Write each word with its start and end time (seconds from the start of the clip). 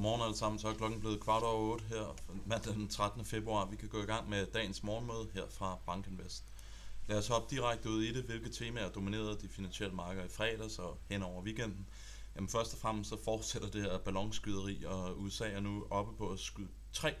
Godmorgen 0.00 0.22
alle 0.22 0.36
sammen, 0.36 0.58
så 0.58 0.68
er 0.68 0.74
klokken 0.74 1.00
blevet 1.00 1.20
kvart 1.20 1.42
over 1.42 1.72
8 1.72 1.84
her 1.88 2.16
mandag 2.46 2.74
den 2.74 2.88
13. 2.88 3.24
februar. 3.24 3.66
Vi 3.66 3.76
kan 3.76 3.88
gå 3.88 4.02
i 4.02 4.06
gang 4.06 4.28
med 4.28 4.46
dagens 4.46 4.82
morgenmøde 4.82 5.28
her 5.34 5.42
fra 5.50 5.78
Bankinvest. 5.86 6.44
Lad 7.06 7.18
os 7.18 7.28
hoppe 7.28 7.56
direkte 7.56 7.90
ud 7.90 8.02
i 8.02 8.12
det, 8.12 8.24
hvilke 8.24 8.50
temaer 8.50 8.88
dominerede 8.88 9.38
de 9.42 9.48
finansielle 9.48 9.94
markeder 9.94 10.24
i 10.24 10.28
fredags 10.28 10.78
og 10.78 10.98
hen 11.08 11.22
over 11.22 11.42
weekenden. 11.42 11.86
Jamen 12.36 12.48
først 12.48 12.72
og 12.72 12.78
fremmest 12.78 13.10
så 13.10 13.16
fortsætter 13.24 13.70
det 13.70 13.82
her 13.82 13.98
ballonskyderi, 13.98 14.84
og 14.84 15.20
USA 15.20 15.50
er 15.50 15.60
nu 15.60 15.86
oppe 15.90 16.16
på 16.16 16.28
at 16.28 16.40
skyde 16.40 16.68
tre 16.92 17.14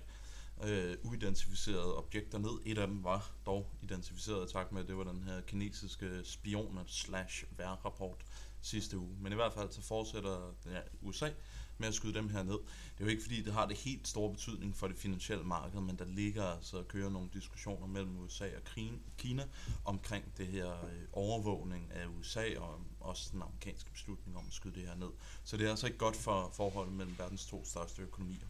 øh, 0.64 0.96
uidentificerede 1.02 1.96
objekter 1.96 2.38
ned. 2.38 2.60
Et 2.66 2.78
af 2.78 2.86
dem 2.86 3.04
var 3.04 3.32
dog 3.46 3.70
identificeret 3.82 4.50
i 4.50 4.52
takt 4.52 4.72
med, 4.72 4.82
at 4.82 4.88
det 4.88 4.96
var 4.96 5.04
den 5.04 5.22
her 5.22 5.40
kinesiske 5.40 6.20
spioner 6.24 6.84
slash 6.86 7.44
værrapport 7.56 8.24
sidste 8.60 8.98
uge. 8.98 9.16
Men 9.20 9.32
i 9.32 9.34
hvert 9.34 9.52
fald 9.52 9.70
så 9.70 9.82
fortsætter 9.82 10.54
ja, 10.66 10.80
USA 11.02 11.30
med 11.78 11.88
at 11.88 11.94
skyde 11.94 12.14
dem 12.14 12.28
her 12.28 12.42
ned. 12.42 12.58
Det 12.94 13.00
er 13.00 13.04
jo 13.04 13.06
ikke 13.06 13.22
fordi, 13.22 13.42
det 13.42 13.52
har 13.52 13.66
det 13.66 13.76
helt 13.76 14.08
store 14.08 14.30
betydning 14.30 14.76
for 14.76 14.88
det 14.88 14.96
finansielle 14.96 15.44
marked, 15.44 15.80
men 15.80 15.98
der 15.98 16.04
ligger 16.04 16.44
altså 16.44 16.78
at 16.78 16.88
køre 16.88 17.10
nogle 17.10 17.28
diskussioner 17.32 17.86
mellem 17.86 18.18
USA 18.18 18.44
og 18.44 18.62
Kina 19.18 19.44
omkring 19.84 20.24
det 20.38 20.46
her 20.46 20.84
øh, 20.84 21.02
overvågning 21.12 21.92
af 21.92 22.06
USA 22.06 22.58
og 22.58 22.80
også 23.00 23.28
den 23.32 23.42
amerikanske 23.42 23.90
beslutning 23.92 24.36
om 24.36 24.44
at 24.46 24.52
skyde 24.52 24.74
det 24.74 24.82
her 24.88 24.94
ned. 24.94 25.10
Så 25.44 25.56
det 25.56 25.66
er 25.66 25.70
altså 25.70 25.86
ikke 25.86 25.98
godt 25.98 26.16
for 26.16 26.50
forholdet 26.54 26.94
mellem 26.94 27.18
verdens 27.18 27.46
to 27.46 27.64
største 27.64 28.02
økonomier. 28.02 28.46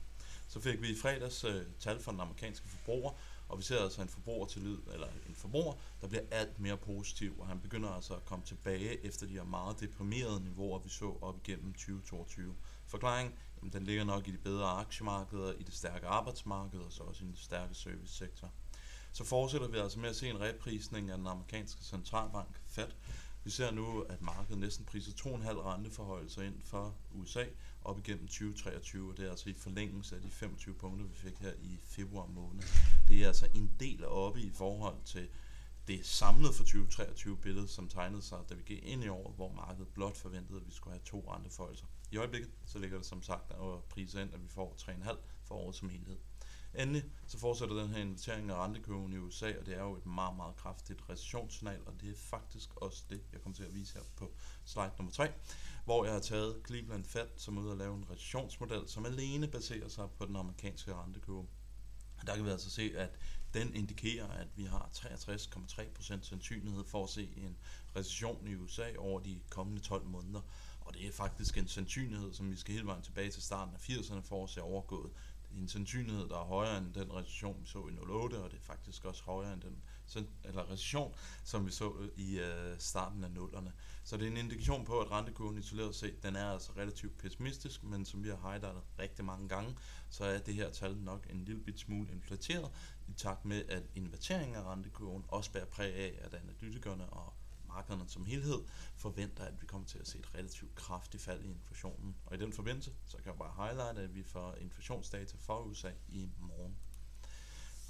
Så 0.50 0.60
fik 0.60 0.82
vi 0.82 0.88
i 0.88 0.96
fredags 0.96 1.44
øh, 1.44 1.62
tal 1.78 2.00
fra 2.00 2.12
den 2.12 2.20
amerikanske 2.20 2.68
forbruger, 2.68 3.12
og 3.48 3.58
vi 3.58 3.62
ser 3.62 3.78
altså 3.78 4.02
en 4.02 4.08
forbruger 4.08 4.46
til 4.46 4.62
lyd, 4.62 4.78
eller 4.92 5.06
en 5.28 5.34
forbruger, 5.34 5.74
der 6.00 6.08
bliver 6.08 6.22
alt 6.30 6.60
mere 6.60 6.76
positiv, 6.76 7.40
og 7.40 7.46
han 7.46 7.60
begynder 7.60 7.88
altså 7.88 8.14
at 8.14 8.24
komme 8.24 8.44
tilbage 8.44 9.04
efter 9.06 9.26
de 9.26 9.32
her 9.32 9.44
meget 9.44 9.80
deprimerede 9.80 10.44
niveauer, 10.44 10.78
vi 10.78 10.88
så 10.88 11.18
op 11.20 11.36
igennem 11.44 11.72
2022. 11.72 12.54
Forklaringen, 12.86 13.34
jamen, 13.56 13.72
den 13.72 13.84
ligger 13.84 14.04
nok 14.04 14.28
i 14.28 14.30
de 14.30 14.38
bedre 14.38 14.68
aktiemarkeder, 14.68 15.52
i 15.52 15.62
det 15.62 15.74
stærke 15.74 16.06
arbejdsmarked, 16.06 16.80
og 16.80 16.92
så 16.92 17.02
også 17.02 17.24
i 17.24 17.26
den 17.26 17.36
stærke 17.36 17.74
servicesektor. 17.74 18.52
Så 19.12 19.24
fortsætter 19.24 19.68
vi 19.68 19.78
altså 19.78 19.98
med 19.98 20.08
at 20.08 20.16
se 20.16 20.28
en 20.28 20.40
reprisning 20.40 21.10
af 21.10 21.18
den 21.18 21.26
amerikanske 21.26 21.84
centralbank, 21.84 22.60
Fed. 22.66 22.88
Vi 23.44 23.50
ser 23.50 23.70
nu, 23.70 24.00
at 24.00 24.22
markedet 24.22 24.58
næsten 24.58 24.84
priser 24.84 25.12
2,5 25.12 25.60
renteforhøjelser 25.60 26.42
ind 26.42 26.62
for 26.64 26.96
USA 27.10 27.44
op 27.82 27.98
igennem 27.98 28.26
2023, 28.26 29.10
og 29.10 29.16
det 29.16 29.26
er 29.26 29.30
altså 29.30 29.50
i 29.50 29.52
forlængelse 29.52 30.16
af 30.16 30.22
de 30.22 30.30
25 30.30 30.74
punkter, 30.74 31.06
vi 31.06 31.14
fik 31.14 31.38
her 31.38 31.52
i 31.62 31.78
februar 31.84 32.26
måned. 32.26 32.62
Det 33.08 33.22
er 33.22 33.26
altså 33.26 33.48
en 33.54 33.70
del 33.80 34.04
oppe 34.04 34.40
i 34.40 34.50
forhold 34.50 34.96
til 35.04 35.28
det 35.88 36.06
samlede 36.06 36.52
for 36.52 36.64
2023 36.64 37.36
billede, 37.36 37.68
som 37.68 37.88
tegnede 37.88 38.22
sig, 38.22 38.38
da 38.48 38.54
vi 38.54 38.62
gik 38.66 38.82
ind 38.82 39.04
i 39.04 39.08
året, 39.08 39.36
hvor 39.36 39.52
markedet 39.52 39.88
blot 39.88 40.16
forventede, 40.16 40.60
at 40.60 40.66
vi 40.66 40.72
skulle 40.72 40.92
have 40.92 41.04
to 41.04 41.24
renteforhøjelser. 41.34 41.86
I 42.10 42.16
øjeblikket 42.16 42.50
så 42.64 42.78
ligger 42.78 42.96
det 42.96 43.06
som 43.06 43.22
sagt 43.22 43.52
og 43.52 43.84
priser 43.84 44.20
ind, 44.22 44.34
at 44.34 44.42
vi 44.42 44.48
får 44.48 44.74
3,5 44.80 45.16
for 45.44 45.54
året 45.54 45.74
som 45.74 45.88
helhed. 45.88 46.16
Endelig 46.74 47.04
så 47.26 47.38
fortsætter 47.38 47.76
den 47.76 47.88
her 47.88 47.98
investering 47.98 48.50
af 48.50 48.54
rentekurven 48.54 49.12
i 49.12 49.16
USA, 49.16 49.58
og 49.60 49.66
det 49.66 49.76
er 49.76 49.82
jo 49.82 49.96
et 49.96 50.06
meget, 50.06 50.36
meget 50.36 50.56
kraftigt 50.56 51.00
recessionssignal, 51.10 51.80
og 51.86 52.00
det 52.00 52.10
er 52.10 52.14
faktisk 52.16 52.76
også 52.76 53.04
det, 53.10 53.20
jeg 53.32 53.40
kommer 53.40 53.56
til 53.56 53.64
at 53.64 53.74
vise 53.74 53.94
her 53.94 54.02
på 54.16 54.32
slide 54.64 54.90
nummer 54.98 55.12
3, 55.12 55.32
hvor 55.84 56.04
jeg 56.04 56.12
har 56.12 56.20
taget 56.20 56.62
Cleveland 56.66 57.04
Fed 57.04 57.28
som 57.36 57.58
ud 57.58 57.70
at 57.70 57.78
lave 57.78 57.96
en 57.96 58.10
recessionsmodel, 58.10 58.88
som 58.88 59.06
alene 59.06 59.48
baserer 59.48 59.88
sig 59.88 60.10
på 60.18 60.26
den 60.26 60.36
amerikanske 60.36 60.94
rentekurve. 60.94 61.46
Der 62.26 62.34
kan 62.36 62.44
vi 62.44 62.50
altså 62.50 62.70
se, 62.70 62.92
at 62.96 63.18
den 63.54 63.74
indikerer, 63.74 64.28
at 64.28 64.48
vi 64.56 64.64
har 64.64 64.90
63,3% 64.94 66.22
sandsynlighed 66.22 66.84
for 66.84 67.04
at 67.04 67.10
se 67.10 67.32
en 67.36 67.56
recession 67.96 68.48
i 68.48 68.54
USA 68.54 68.92
over 68.98 69.20
de 69.20 69.40
kommende 69.50 69.82
12 69.82 70.06
måneder. 70.06 70.40
Og 70.80 70.94
det 70.94 71.06
er 71.06 71.12
faktisk 71.12 71.56
en 71.56 71.68
sandsynlighed, 71.68 72.34
som 72.34 72.50
vi 72.50 72.56
skal 72.56 72.74
hele 72.74 72.86
vejen 72.86 73.02
tilbage 73.02 73.30
til 73.30 73.42
starten 73.42 73.74
af 73.74 73.78
80'erne 73.78 74.20
for 74.20 74.44
at 74.44 74.50
se 74.50 74.62
overgået. 74.62 75.10
En 75.58 75.68
sandsynlighed, 75.68 76.28
der 76.28 76.38
er 76.38 76.44
højere 76.44 76.78
end 76.78 76.94
den 76.94 77.12
recession, 77.12 77.60
vi 77.60 77.66
så 77.66 77.78
i 77.78 77.96
08, 77.98 78.34
og 78.34 78.50
det 78.50 78.56
er 78.56 78.62
faktisk 78.62 79.04
også 79.04 79.22
højere 79.22 79.52
end 79.52 79.62
den 79.62 79.82
eller 80.44 80.70
recession, 80.70 81.14
som 81.44 81.66
vi 81.66 81.70
så 81.70 81.92
i 82.16 82.38
øh, 82.38 82.78
starten 82.78 83.24
af 83.24 83.30
nullerne. 83.30 83.72
Så 84.04 84.16
det 84.16 84.26
er 84.26 84.30
en 84.30 84.36
indikation 84.36 84.84
på, 84.84 85.00
at 85.00 85.10
rentekurven 85.10 85.58
isoleret 85.58 85.94
set, 85.94 86.22
den 86.22 86.36
er 86.36 86.52
altså 86.52 86.72
relativt 86.76 87.18
pessimistisk, 87.18 87.84
men 87.84 88.04
som 88.04 88.24
vi 88.24 88.28
har 88.28 88.50
highlightet 88.50 88.82
rigtig 88.98 89.24
mange 89.24 89.48
gange, 89.48 89.76
så 90.10 90.24
er 90.24 90.38
det 90.38 90.54
her 90.54 90.70
tal 90.70 90.96
nok 90.96 91.26
en 91.30 91.44
lille 91.44 91.60
bit 91.60 91.80
smule 91.80 92.12
inflateret, 92.12 92.70
i 93.08 93.12
takt 93.12 93.44
med, 93.44 93.64
at 93.68 93.82
inverteringen 93.94 94.56
af 94.56 94.62
rentekurven 94.62 95.24
også 95.28 95.52
bærer 95.52 95.64
præg 95.64 95.94
af, 95.94 96.18
at 96.20 96.34
analytikerne 96.34 97.06
og 97.06 97.32
markederne 97.74 98.08
som 98.08 98.24
helhed 98.24 98.60
forventer, 98.96 99.44
at 99.44 99.62
vi 99.62 99.66
kommer 99.66 99.86
til 99.86 99.98
at 99.98 100.08
se 100.08 100.18
et 100.18 100.34
relativt 100.34 100.74
kraftigt 100.74 101.22
fald 101.22 101.44
i 101.44 101.50
inflationen. 101.50 102.16
Og 102.26 102.34
i 102.36 102.38
den 102.38 102.52
forbindelse, 102.52 102.92
så 103.04 103.16
kan 103.16 103.26
jeg 103.26 103.38
bare 103.38 103.66
highlighte, 103.66 104.02
at 104.02 104.14
vi 104.14 104.22
får 104.22 104.54
inflationsdata 104.54 105.36
for 105.40 105.60
USA 105.60 105.90
i 106.08 106.30
morgen. 106.38 106.76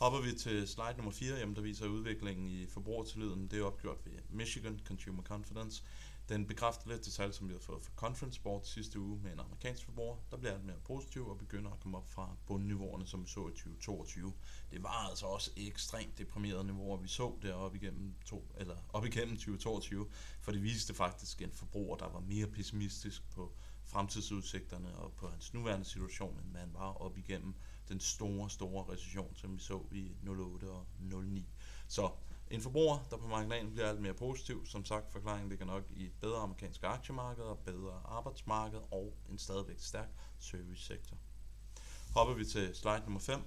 Hopper 0.00 0.20
vi 0.20 0.32
til 0.32 0.68
slide 0.68 0.94
nummer 0.96 1.12
4, 1.12 1.36
jamen 1.36 1.56
der 1.56 1.62
viser 1.62 1.86
udviklingen 1.86 2.48
i 2.48 2.66
forbrugertilliden. 2.66 3.48
Det 3.48 3.58
er 3.58 3.64
opgjort 3.64 3.98
ved 4.04 4.12
Michigan 4.30 4.80
Consumer 4.86 5.22
Confidence. 5.22 5.84
Den 6.28 6.46
bekræfter 6.46 6.88
lidt 6.88 7.04
det 7.04 7.12
tal, 7.12 7.32
som 7.32 7.48
vi 7.48 7.52
har 7.52 7.60
fået 7.60 7.82
fra 7.82 7.92
Conference 7.96 8.40
Board 8.40 8.64
sidste 8.64 9.00
uge 9.00 9.20
med 9.22 9.32
en 9.32 9.40
amerikansk 9.40 9.84
forbruger, 9.84 10.16
der 10.30 10.36
bliver 10.36 10.52
alt 10.54 10.64
mere 10.64 10.76
positiv 10.84 11.28
og 11.28 11.38
begynder 11.38 11.70
at 11.70 11.80
komme 11.80 11.98
op 11.98 12.10
fra 12.10 12.36
bundniveauerne, 12.46 13.06
som 13.06 13.22
vi 13.24 13.28
så 13.28 13.40
i 13.48 13.50
2022. 13.50 14.32
Det 14.70 14.82
var 14.82 15.08
altså 15.10 15.26
også 15.26 15.50
ekstremt 15.56 16.18
deprimerede 16.18 16.64
niveauer, 16.64 16.96
vi 16.96 17.08
så 17.08 17.32
deroppe 17.42 17.78
igennem, 17.78 18.14
to, 18.26 18.52
eller 18.58 18.76
op 18.92 19.06
igennem 19.06 19.36
2022, 19.36 20.06
for 20.40 20.52
det 20.52 20.62
viste 20.62 20.94
faktisk 20.94 21.42
en 21.42 21.52
forbruger, 21.52 21.96
der 21.96 22.08
var 22.08 22.20
mere 22.20 22.46
pessimistisk 22.46 23.30
på 23.30 23.52
fremtidsudsigterne 23.90 24.96
og 24.96 25.12
på 25.12 25.28
hans 25.28 25.54
nuværende 25.54 25.84
situation, 25.84 26.38
end 26.38 26.52
man 26.52 26.70
var 26.74 26.92
op 26.92 27.18
igennem 27.18 27.54
den 27.88 28.00
store, 28.00 28.50
store 28.50 28.92
recession, 28.92 29.36
som 29.36 29.54
vi 29.54 29.60
så 29.60 29.82
i 29.92 30.12
08 30.28 30.70
og 30.70 30.86
09. 31.00 31.48
Så 31.88 32.10
en 32.50 32.60
forbruger, 32.60 32.98
der 33.10 33.16
på 33.16 33.26
marginalen 33.26 33.72
bliver 33.72 33.88
alt 33.88 34.00
mere 34.00 34.14
positiv. 34.14 34.66
Som 34.66 34.84
sagt, 34.84 35.12
forklaringen 35.12 35.48
ligger 35.48 35.64
nok 35.66 35.82
i 35.96 36.04
et 36.04 36.12
bedre 36.20 36.38
amerikansk 36.38 36.82
aktiemarked 36.84 37.44
og 37.44 37.58
bedre 37.58 38.02
arbejdsmarked 38.04 38.78
og 38.90 39.14
en 39.30 39.38
stadigvæk 39.38 39.78
stærk 39.78 40.08
servicesektor. 40.38 41.16
Hopper 42.14 42.34
vi 42.34 42.44
til 42.44 42.74
slide 42.74 43.00
nummer 43.04 43.20
5. 43.20 43.40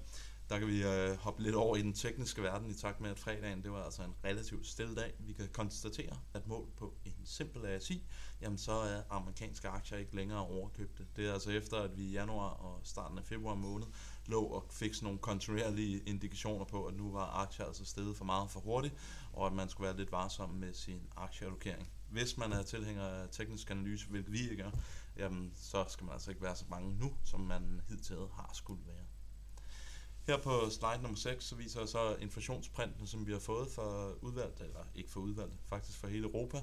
Der 0.48 0.58
kan 0.58 0.68
vi 0.68 0.82
øh, 0.82 1.16
hoppe 1.16 1.42
lidt 1.42 1.54
over 1.54 1.76
i 1.76 1.82
den 1.82 1.92
tekniske 1.92 2.42
verden 2.42 2.70
i 2.70 2.74
takt 2.74 3.00
med, 3.00 3.10
at 3.10 3.18
fredagen 3.18 3.62
det 3.62 3.72
var 3.72 3.82
altså 3.82 4.02
en 4.02 4.14
relativt 4.24 4.66
stille 4.66 4.94
dag. 4.94 5.12
Vi 5.18 5.32
kan 5.32 5.48
konstatere, 5.52 6.18
at 6.34 6.46
mål 6.46 6.68
på 6.76 6.94
en 7.04 7.14
simpel 7.24 7.66
ASI, 7.66 8.06
jamen 8.40 8.58
så 8.58 8.72
er 8.72 9.02
amerikanske 9.10 9.68
aktier 9.68 9.98
ikke 9.98 10.16
længere 10.16 10.46
overkøbte. 10.46 11.06
Det 11.16 11.28
er 11.28 11.32
altså 11.32 11.50
efter, 11.50 11.76
at 11.76 11.96
vi 11.96 12.02
i 12.02 12.12
januar 12.12 12.48
og 12.48 12.80
starten 12.82 13.18
af 13.18 13.24
februar 13.24 13.54
måned 13.54 13.86
lå 14.26 14.42
og 14.42 14.66
fik 14.70 14.94
sådan 14.94 15.04
nogle 15.04 15.18
kontinuerlige 15.18 16.00
indikationer 16.00 16.64
på, 16.64 16.86
at 16.86 16.94
nu 16.94 17.12
var 17.12 17.26
aktier 17.26 17.66
altså 17.66 17.84
steget 17.84 18.16
for 18.16 18.24
meget 18.24 18.50
for 18.50 18.60
hurtigt, 18.60 18.94
og 19.32 19.46
at 19.46 19.52
man 19.52 19.68
skulle 19.68 19.86
være 19.86 19.96
lidt 19.96 20.12
varsom 20.12 20.50
med 20.50 20.74
sin 20.74 21.00
aktieallokering. 21.16 21.88
Hvis 22.10 22.36
man 22.36 22.52
er 22.52 22.62
tilhænger 22.62 23.04
af 23.04 23.28
teknisk 23.30 23.70
analyse, 23.70 24.06
hvilket 24.08 24.32
vi 24.32 24.50
ikke 24.50 24.62
er, 24.62 24.70
jamen, 25.16 25.52
så 25.56 25.84
skal 25.88 26.04
man 26.04 26.12
altså 26.12 26.30
ikke 26.30 26.42
være 26.42 26.56
så 26.56 26.64
mange 26.68 26.98
nu, 26.98 27.12
som 27.24 27.40
man 27.40 27.80
hidtil 27.88 28.16
har 28.16 28.50
skulle 28.54 28.82
være. 28.86 29.04
Her 30.26 30.38
på 30.38 30.70
slide 30.70 31.02
nummer 31.02 31.18
6, 31.18 31.44
så 31.44 31.54
viser 31.54 31.80
jeg 31.80 31.88
så 31.88 32.16
inflationsprinten, 32.20 33.06
som 33.06 33.26
vi 33.26 33.32
har 33.32 33.38
fået 33.38 33.68
for 33.70 34.18
udvalgt, 34.22 34.60
eller 34.60 34.80
ikke 34.94 35.10
for 35.10 35.20
udvalgt, 35.20 35.54
faktisk 35.68 35.98
for 35.98 36.06
hele 36.06 36.26
Europa. 36.26 36.58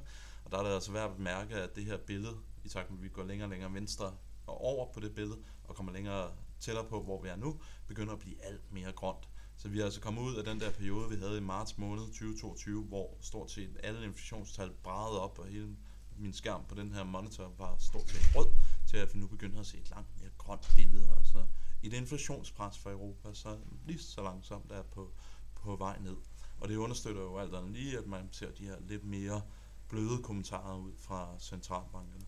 Og 0.46 0.52
der 0.52 0.58
er 0.58 0.64
det 0.64 0.70
altså 0.70 0.92
værd 0.92 1.10
at 1.10 1.16
bemærke, 1.16 1.56
at 1.56 1.76
det 1.76 1.86
her 1.86 1.98
billede, 1.98 2.38
i 2.64 2.70
takt 2.70 2.90
med 2.90 3.00
at 3.00 3.04
vi 3.04 3.10
går 3.10 3.24
længere 3.24 3.46
og 3.46 3.50
længere 3.50 3.74
venstre 3.74 4.14
og 4.48 4.62
over 4.62 4.94
på 4.94 5.00
det 5.00 5.16
billede, 5.16 5.38
og 5.64 5.76
kommer 5.76 5.92
længere 5.92 6.32
tættere 6.60 6.86
på, 6.86 7.04
hvor 7.04 7.22
vi 7.22 7.30
er 7.30 7.36
nu, 7.36 7.60
begynder 7.88 8.14
at 8.14 8.20
blive 8.20 8.46
alt 8.46 8.74
mere 8.74 8.92
grønt. 8.92 9.30
Så 9.58 9.68
vi 9.68 9.80
er 9.80 9.86
altså 9.86 10.02
kommet 10.02 10.22
ud 10.22 10.36
af 10.36 10.44
den 10.44 10.60
der 10.60 10.72
periode, 10.72 11.10
vi 11.10 11.16
havde 11.16 11.38
i 11.38 11.42
marts 11.42 11.78
måned 11.78 12.06
2022, 12.06 12.84
hvor 12.84 13.18
stort 13.22 13.52
set 13.52 13.78
alle 13.84 14.06
inflationstal 14.06 14.72
bragede 14.84 15.22
op, 15.22 15.40
og 15.40 15.46
hele 15.46 15.78
min 16.18 16.34
skærm 16.34 16.66
på 16.70 16.76
den 16.76 16.94
her 16.94 17.04
monitor 17.04 17.54
var 17.58 17.76
stort 17.80 18.10
set 18.10 18.36
rød, 18.36 18.48
til 18.88 18.98
at 18.98 19.14
vi 19.14 19.20
nu 19.20 19.28
begynder 19.28 19.60
at 19.60 19.66
se 19.66 19.78
et 19.78 19.90
langt 19.90 20.10
mere 20.22 20.30
grønt 20.38 20.72
billede. 20.76 21.08
Altså 21.18 21.46
et 21.84 21.94
inflationspres 21.94 22.78
for 22.78 22.92
Europa, 22.92 23.34
så 23.34 23.58
lige 23.88 24.00
så 24.00 24.24
langsomt 24.24 24.72
er 24.72 24.82
på, 24.82 25.12
på 25.56 25.76
vej 25.76 26.00
ned. 26.00 26.16
Og 26.60 26.70
det 26.70 26.76
understøtter 26.76 27.22
jo 27.22 27.38
alt 27.38 27.56
andet 27.56 27.72
lige, 27.72 27.98
at 27.98 28.08
man 28.08 28.30
ser 28.32 28.52
de 28.52 28.64
her 28.64 28.76
lidt 28.88 29.04
mere 29.04 29.42
bløde 29.90 30.24
kommentarer 30.24 30.78
ud 30.78 30.92
fra 30.98 31.36
centralbankerne. 31.40 32.26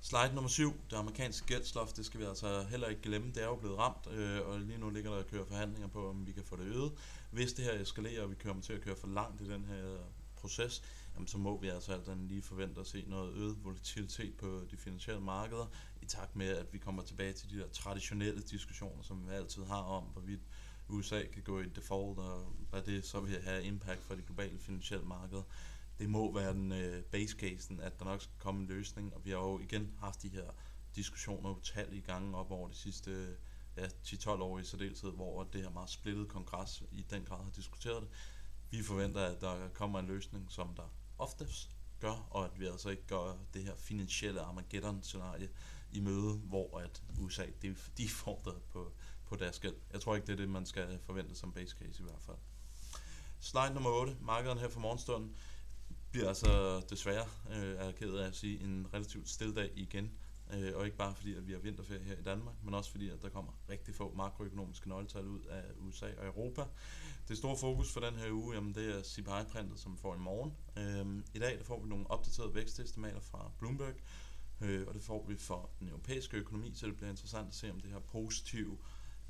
Slide 0.00 0.34
nummer 0.34 0.48
7, 0.48 0.72
det 0.90 0.96
amerikanske 0.96 1.46
gældsloft, 1.46 1.96
det 1.96 2.06
skal 2.06 2.20
vi 2.20 2.24
altså 2.24 2.62
heller 2.62 2.88
ikke 2.88 3.02
glemme. 3.02 3.28
Det 3.28 3.42
er 3.42 3.46
jo 3.46 3.56
blevet 3.56 3.78
ramt, 3.78 4.06
øh, 4.10 4.46
og 4.46 4.60
lige 4.60 4.78
nu 4.78 4.90
ligger 4.90 5.10
der 5.10 5.18
og 5.18 5.26
kører 5.26 5.44
forhandlinger 5.44 5.88
på, 5.88 6.08
om 6.08 6.26
vi 6.26 6.32
kan 6.32 6.44
få 6.44 6.56
det 6.56 6.66
øget. 6.66 6.92
Hvis 7.30 7.52
det 7.52 7.64
her 7.64 7.72
eskalerer, 7.72 8.22
og 8.22 8.30
vi 8.30 8.34
kommer 8.34 8.62
til 8.62 8.72
at 8.72 8.80
køre 8.80 8.96
for 8.96 9.06
langt 9.06 9.40
i 9.40 9.48
den 9.48 9.64
her 9.64 9.96
proces, 10.42 10.82
jamen, 11.14 11.28
så 11.28 11.38
må 11.38 11.60
vi 11.60 11.68
altså 11.68 11.92
alt 11.92 12.08
andet 12.08 12.28
lige 12.28 12.42
forvente 12.42 12.80
at 12.80 12.86
se 12.86 13.04
noget 13.08 13.34
øget 13.34 13.64
volatilitet 13.64 14.36
på 14.36 14.66
de 14.70 14.76
finansielle 14.76 15.20
markeder, 15.20 15.66
i 16.02 16.06
takt 16.06 16.36
med, 16.36 16.48
at 16.48 16.72
vi 16.72 16.78
kommer 16.78 17.02
tilbage 17.02 17.32
til 17.32 17.50
de 17.50 17.58
der 17.58 17.68
traditionelle 17.68 18.42
diskussioner, 18.42 19.02
som 19.02 19.28
vi 19.28 19.32
altid 19.32 19.64
har 19.64 19.82
om, 19.82 20.04
hvorvidt 20.04 20.40
USA 20.88 21.22
kan 21.32 21.42
gå 21.42 21.60
i 21.60 21.68
default, 21.68 22.18
og 22.18 22.52
hvad 22.70 22.82
det 22.82 23.04
så 23.04 23.20
vil 23.20 23.42
have 23.42 23.64
impact 23.64 24.02
for 24.02 24.14
de 24.14 24.22
globale 24.22 24.58
finansielle 24.58 25.06
markeder 25.06 25.42
det 25.98 26.10
må 26.10 26.34
være 26.34 26.52
den 26.52 26.72
øh, 26.72 27.02
base 27.04 27.36
casen, 27.36 27.80
at 27.80 27.98
der 27.98 28.04
nok 28.04 28.22
skal 28.22 28.38
komme 28.38 28.60
en 28.60 28.66
løsning, 28.66 29.14
og 29.14 29.24
vi 29.24 29.30
har 29.30 29.38
jo 29.38 29.58
igen 29.58 29.94
haft 30.00 30.22
de 30.22 30.28
her 30.28 30.50
diskussioner 30.96 31.50
utallige 31.50 32.02
gange 32.02 32.36
op 32.36 32.50
over 32.50 32.68
de 32.68 32.74
sidste 32.74 33.36
ja, 33.76 33.86
10-12 33.86 34.28
år 34.30 34.58
i 34.58 34.64
særdeleshed, 34.64 35.12
hvor 35.12 35.44
det 35.44 35.62
her 35.62 35.70
meget 35.70 35.90
splittet 35.90 36.28
kongres 36.28 36.82
i 36.92 37.02
den 37.10 37.24
grad 37.24 37.44
har 37.44 37.50
diskuteret 37.50 38.02
det. 38.02 38.10
Vi 38.72 38.82
forventer, 38.82 39.20
at 39.20 39.40
der 39.40 39.68
kommer 39.68 39.98
en 39.98 40.06
løsning, 40.06 40.46
som 40.48 40.74
der 40.76 40.92
oftest 41.18 41.70
gør, 42.00 42.26
og 42.30 42.44
at 42.44 42.60
vi 42.60 42.66
altså 42.66 42.88
ikke 42.88 43.06
gør 43.06 43.36
det 43.54 43.62
her 43.62 43.76
finansielle 43.76 44.40
Armageddon-scenarie 44.40 45.48
i 45.92 46.00
møde, 46.00 46.34
hvor 46.34 46.78
at 46.78 47.02
USA 47.18 47.46
de, 47.62 47.76
de 47.98 48.08
får 48.08 48.42
det 48.44 48.54
på, 48.70 48.92
på 49.26 49.36
deres 49.36 49.58
gæld. 49.58 49.74
Jeg 49.92 50.00
tror 50.00 50.14
ikke, 50.14 50.26
det 50.26 50.32
er 50.32 50.36
det, 50.36 50.48
man 50.48 50.66
skal 50.66 50.98
forvente 51.06 51.34
som 51.34 51.52
base 51.52 51.76
case 51.78 52.02
i 52.02 52.04
hvert 52.04 52.22
fald. 52.22 52.36
Slide 53.40 53.74
nummer 53.74 53.90
8. 53.90 54.16
Markederne 54.20 54.60
her 54.60 54.68
for 54.68 54.80
morgenstunden 54.80 55.36
bliver 56.10 56.28
altså 56.28 56.82
desværre, 56.90 57.26
øh, 57.50 57.76
er 57.76 57.92
ked 57.92 58.14
af 58.14 58.26
at 58.26 58.36
sige, 58.36 58.60
en 58.64 58.86
relativt 58.94 59.28
stille 59.28 59.54
dag 59.54 59.70
igen. 59.74 60.10
Øh, 60.52 60.76
og 60.76 60.84
ikke 60.84 60.96
bare 60.96 61.14
fordi, 61.14 61.34
at 61.34 61.46
vi 61.46 61.52
har 61.52 61.58
vinterferie 61.58 62.04
her 62.04 62.18
i 62.18 62.22
Danmark, 62.22 62.54
men 62.64 62.74
også 62.74 62.90
fordi, 62.90 63.08
at 63.08 63.22
der 63.22 63.28
kommer 63.28 63.52
rigtig 63.68 63.94
få 63.94 64.14
makroøkonomiske 64.14 64.88
nøgletal 64.88 65.26
ud 65.26 65.40
af 65.40 65.62
USA 65.78 66.06
og 66.18 66.26
Europa. 66.26 66.62
Det 67.28 67.38
store 67.38 67.56
fokus 67.56 67.92
for 67.92 68.00
den 68.00 68.14
her 68.14 68.32
uge, 68.32 68.54
jamen 68.54 68.74
det 68.74 68.98
er 68.98 69.02
CPI-printet, 69.02 69.78
som 69.78 69.92
vi 69.92 69.98
får 69.98 70.14
i 70.14 70.18
morgen. 70.18 70.52
Øh, 70.76 71.24
I 71.34 71.38
dag 71.38 71.58
der 71.58 71.64
får 71.64 71.82
vi 71.82 71.88
nogle 71.88 72.10
opdaterede 72.10 72.54
vækstestimater 72.54 73.20
fra 73.20 73.50
Bloomberg, 73.58 73.94
øh, 74.60 74.86
og 74.88 74.94
det 74.94 75.02
får 75.02 75.26
vi 75.28 75.36
for 75.36 75.70
den 75.80 75.88
europæiske 75.88 76.36
økonomi, 76.36 76.72
så 76.74 76.86
det 76.86 76.96
bliver 76.96 77.10
interessant 77.10 77.48
at 77.48 77.54
se, 77.54 77.70
om 77.70 77.80
det 77.80 77.90
her 77.90 77.98
positive 77.98 78.78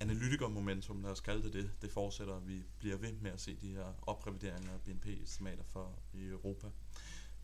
analytikermomentum, 0.00 1.02
lad 1.02 1.10
os 1.10 1.20
kalde 1.20 1.42
det 1.42 1.52
det, 1.52 1.70
det 1.82 1.90
fortsætter, 1.90 2.36
at 2.36 2.48
vi 2.48 2.62
bliver 2.78 2.96
ved 2.96 3.12
med 3.12 3.30
at 3.30 3.40
se 3.40 3.54
de 3.54 3.68
her 3.68 3.94
oprevideringer 4.02 4.72
af 4.72 4.80
BNP-estimater 4.80 5.64
for 5.64 5.98
i 6.12 6.24
Europa. 6.26 6.66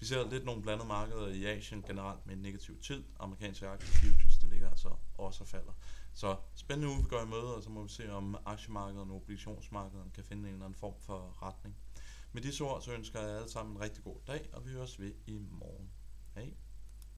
Vi 0.00 0.06
ser 0.06 0.30
lidt 0.30 0.44
nogle 0.44 0.62
blandede 0.62 0.88
markeder 0.88 1.28
i 1.28 1.44
Asien 1.44 1.82
generelt 1.82 2.26
med 2.26 2.34
en 2.34 2.42
negativ 2.42 2.80
tid. 2.80 3.04
Amerikanske 3.20 3.68
aktier 3.68 3.88
futures, 3.88 4.38
det 4.38 4.48
ligger 4.48 4.70
altså 4.70 4.90
også 5.14 5.44
og 5.44 5.48
falder. 5.48 5.72
Så 6.14 6.36
spændende 6.54 6.88
uge, 6.88 7.02
vi 7.02 7.08
går 7.08 7.22
i 7.22 7.26
møde, 7.26 7.56
og 7.56 7.62
så 7.62 7.70
må 7.70 7.82
vi 7.82 7.88
se, 7.88 8.12
om 8.12 8.36
aktiemarkedet 8.46 9.10
og 9.10 9.16
obligationsmarkedet 9.16 10.12
kan 10.14 10.24
finde 10.24 10.48
en 10.48 10.54
eller 10.54 10.64
anden 10.64 10.78
form 10.78 10.94
for 11.00 11.42
retning. 11.42 11.76
Med 12.32 12.42
disse 12.42 12.64
ord, 12.64 12.82
så 12.82 12.92
ønsker 12.92 13.20
jeg 13.20 13.36
alle 13.36 13.50
sammen 13.50 13.76
en 13.76 13.82
rigtig 13.82 14.04
god 14.04 14.16
dag, 14.26 14.48
og 14.52 14.66
vi 14.66 14.70
høres 14.70 15.00
ved 15.00 15.12
i 15.26 15.46
morgen. 15.50 15.90
Hej. 16.34 16.54